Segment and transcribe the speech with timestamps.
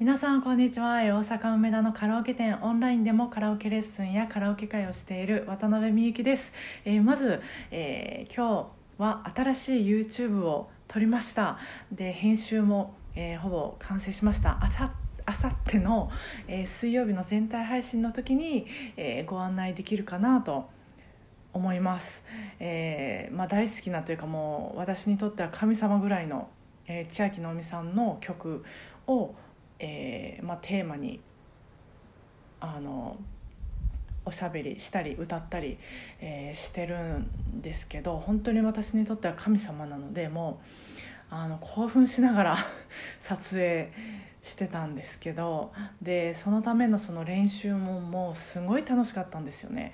[0.00, 0.94] 皆さんこんにちは。
[0.94, 6.54] 大阪梅田のカラオケ店オンラインでもカラオケレッスンやカラオケ会をしている渡辺美幸です、
[6.86, 11.58] えーまず、えー今日は新しい YouTube を撮りました。
[11.92, 14.56] で編集も、えーほぼ完成しました。
[14.64, 14.90] あさ
[15.26, 16.10] あさっての、
[16.48, 20.70] えー水曜日の全体配信の時に、えーご案内できるかなと
[21.52, 22.22] 思います、
[22.58, 26.48] えーまあ、大好きなというかもう私にとっては神様ぐらいの、
[26.86, 28.64] えー千秋直美さんの曲
[29.06, 29.34] を、
[29.80, 31.20] えーまあ、テーマに
[32.60, 33.16] あの
[34.24, 35.78] おしゃべりしたり歌ったり、
[36.20, 40.60] えーしてるんですけど本当に私にとっては神様なのでも
[41.30, 42.58] うあの興奮しながら
[43.22, 43.90] 撮影
[44.42, 49.92] してたんですけどでそのためのその練習ももうすごい楽しかったんですよね。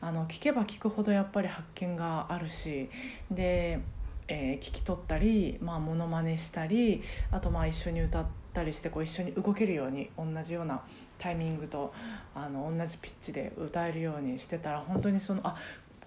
[0.00, 2.90] あの聞けば聞くほどやっぱり発見があるし
[3.30, 3.80] で、
[4.28, 10.82] えー聞き取ったり、まあ、モノマネしたりあとまあ一緒に歌ったりしてこう一緒に動けるように同じような
[11.18, 11.92] タイミングと
[12.34, 15.56] あの同じピッチで歌えるようにしてたら本当にそのあ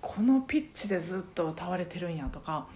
[0.02, 2.68] このピッチでずっと歌われてるんやとか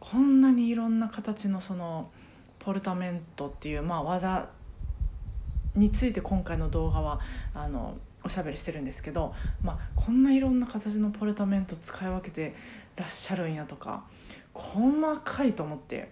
[0.00, 2.10] こんなにいろんな形のその
[2.58, 4.48] ポルタメントっていう、まあ、技
[5.74, 7.20] について今回の動画は
[7.54, 12.54] あのおしゃべりしてるんですけど、まあ、こんないろんな形のポルタメント使い分けて
[12.96, 14.04] らっしゃるんやとか
[14.54, 16.10] 細かいと思って。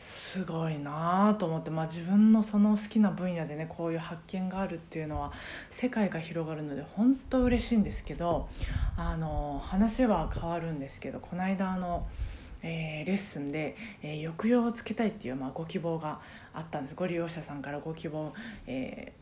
[0.00, 5.32] すごいなあと思って、まあ、自分のその好きな分野でねこういう発見があるっていうのは
[5.70, 8.48] 世界が広がるので本当嬉しいんですけど
[8.96, 12.06] あの話は変わるんですけどこの間あの、
[12.62, 16.20] えーレッスンで、えー抑揚をつけたいっていう、まあ、ご希望が
[16.54, 16.94] あったんです。
[16.94, 18.32] ご利用者さんからご希望、
[18.66, 19.12] え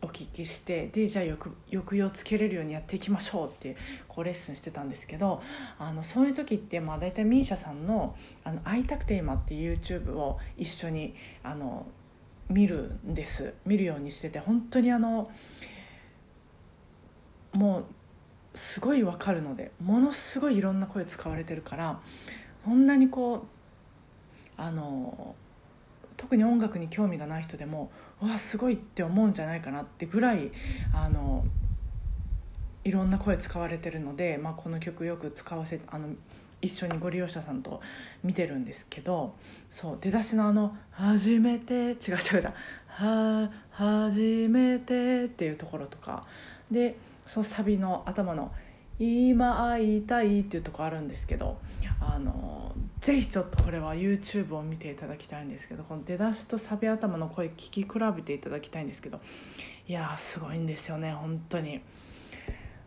[0.00, 5.42] お聞きしてでじゃあ抑抑揚つけれるようにやっていきましょうってこうレッスンしてたんですけど
[5.78, 11.86] あのそういう時って、まあ、大体 MISIA さんの「あの会いたくて今」っていう YouTube を一緒にあの
[12.48, 13.54] 見るんです。
[13.66, 15.30] 見るようにしてて本当にあの
[17.52, 17.84] もう
[18.54, 22.00] すごいわかるのでものすごいいろんな声使われてるから
[22.64, 25.34] こんなにこうあの
[26.18, 27.90] 特に音楽に興味がない人でも
[28.20, 30.50] うわすごいって思うんじゃないかなってぐらい
[30.92, 31.46] あの
[32.84, 36.08] いろんな声使われてるので、まあ、この曲よく使わせあの
[36.60, 37.80] 一緒にご利用者さんと
[38.24, 39.34] 見てるんですけど
[39.70, 41.94] そう出だしのあの「初めて」違う違う
[42.34, 42.52] 違う
[42.88, 46.26] 「は初めて」っていうところとか
[46.70, 46.96] で
[47.26, 48.52] そのサビの頭の
[48.98, 51.58] 「今会いたい」っていうとこあるんですけど
[52.00, 59.20] あのぜひちょっとこれは YouTube を見ていただきたいんですけどこの出だしとサビ頭の声聞き比べていただきたいんですけど
[59.86, 61.80] いやーすごいんですよね本当に。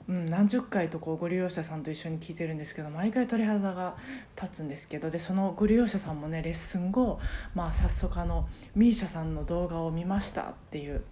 [0.10, 3.96] うん、何十回とこうご利用者さんと一緒に聞いてるんですけど毎回鳥肌が
[4.36, 7.20] 立つんですけどでそのご利用者さんもねレッスン後、
[7.54, 11.04] まあ、早速あの MISIA さんの動画を見ましたっていう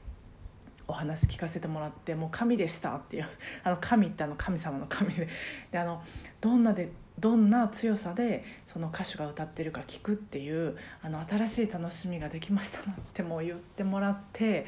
[0.90, 3.28] お話聞かせてもらってもう神でしたっていう
[3.64, 5.30] あの神ってあの神様の神で。
[5.72, 6.04] であの
[6.42, 6.90] どんなで
[7.20, 14.66] どんな強さでその歌手が歌ってるか聞くっていうあの新しい楽しみができましたなってもう言ってもらって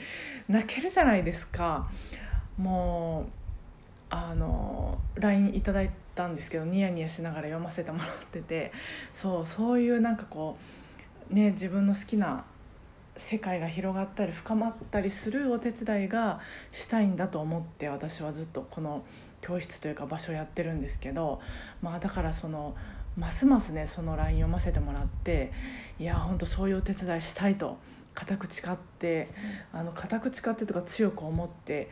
[0.50, 1.90] 泣けるじゃないですか。
[2.58, 3.26] もう
[4.10, 8.72] あの LINE いただいたんですけどニヤニヤしながら読ませてもらってて。
[9.16, 10.58] そうそういうなんかこ
[11.32, 12.44] うね自分の好きな
[13.28, 19.04] 世界が広がったり深まったりするお手伝いがしたいんだと思って私はずっとこの
[19.42, 21.40] 教室というか場所をやってるんですけど、
[21.82, 22.76] まあ、だからその
[23.18, 25.52] ますますねその LINE 読ませてもらって
[26.00, 27.78] いや本当そういうお手伝いしたいと
[28.14, 29.30] 固く誓って
[29.72, 31.90] あの固く誓ってとか強く思って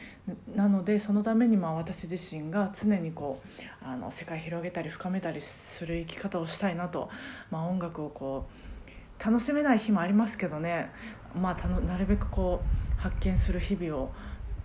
[0.54, 7.10] なのでそのためにまあ私自身が常にこうあの世界広げたり深めたりする生き方をしたいなと、
[7.52, 8.60] まあ、音楽をこう
[9.24, 10.92] 楽しめない日もありますけどね、
[11.36, 12.62] まあ、たのなるべくこ
[12.98, 14.12] う発見する日々を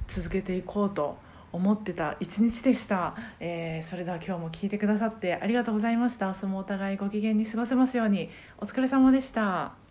[0.08, 1.16] 続けていこうと
[1.52, 6.26] 思ってた一日でした、えーそれでは今日も聞いてくださってありがとうございました。
[6.28, 8.30] 明日もお互いご機嫌に過ごせますように。
[8.58, 9.83] お疲れ様でした。